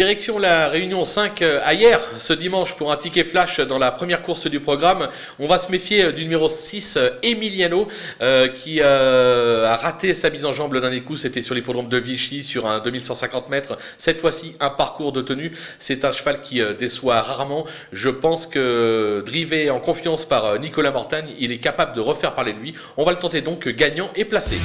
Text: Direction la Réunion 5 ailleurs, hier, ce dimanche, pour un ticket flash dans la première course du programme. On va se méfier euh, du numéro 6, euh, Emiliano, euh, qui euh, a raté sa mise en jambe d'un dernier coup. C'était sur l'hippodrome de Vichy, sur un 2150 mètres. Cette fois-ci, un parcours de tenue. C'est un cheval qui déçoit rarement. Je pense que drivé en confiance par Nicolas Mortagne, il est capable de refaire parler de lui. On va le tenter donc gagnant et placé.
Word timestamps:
Direction 0.00 0.38
la 0.38 0.70
Réunion 0.70 1.04
5 1.04 1.42
ailleurs, 1.42 2.00
hier, 2.00 2.00
ce 2.16 2.32
dimanche, 2.32 2.74
pour 2.74 2.90
un 2.90 2.96
ticket 2.96 3.22
flash 3.22 3.60
dans 3.60 3.76
la 3.76 3.92
première 3.92 4.22
course 4.22 4.46
du 4.46 4.58
programme. 4.58 5.08
On 5.38 5.46
va 5.46 5.58
se 5.58 5.70
méfier 5.70 6.04
euh, 6.04 6.12
du 6.12 6.22
numéro 6.22 6.48
6, 6.48 6.96
euh, 6.96 7.10
Emiliano, 7.22 7.86
euh, 8.22 8.48
qui 8.48 8.80
euh, 8.80 9.70
a 9.70 9.76
raté 9.76 10.14
sa 10.14 10.30
mise 10.30 10.46
en 10.46 10.54
jambe 10.54 10.72
d'un 10.72 10.80
dernier 10.80 11.02
coup. 11.02 11.18
C'était 11.18 11.42
sur 11.42 11.54
l'hippodrome 11.54 11.90
de 11.90 11.98
Vichy, 11.98 12.42
sur 12.42 12.66
un 12.66 12.78
2150 12.78 13.50
mètres. 13.50 13.76
Cette 13.98 14.18
fois-ci, 14.18 14.56
un 14.58 14.70
parcours 14.70 15.12
de 15.12 15.20
tenue. 15.20 15.52
C'est 15.78 16.06
un 16.06 16.12
cheval 16.12 16.40
qui 16.40 16.62
déçoit 16.78 17.20
rarement. 17.20 17.66
Je 17.92 18.08
pense 18.08 18.46
que 18.46 19.22
drivé 19.26 19.68
en 19.68 19.80
confiance 19.80 20.24
par 20.24 20.58
Nicolas 20.60 20.92
Mortagne, 20.92 21.28
il 21.38 21.52
est 21.52 21.58
capable 21.58 21.94
de 21.94 22.00
refaire 22.00 22.34
parler 22.34 22.54
de 22.54 22.58
lui. 22.58 22.72
On 22.96 23.04
va 23.04 23.12
le 23.12 23.18
tenter 23.18 23.42
donc 23.42 23.68
gagnant 23.68 24.10
et 24.16 24.24
placé. 24.24 24.56